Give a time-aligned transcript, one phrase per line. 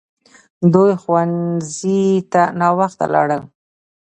[0.73, 2.01] دوی ښوونځي
[2.31, 3.41] ته ناوخته لاړل!